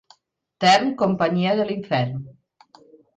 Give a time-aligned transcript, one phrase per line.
[0.63, 2.25] Tern, companyia de l'infern.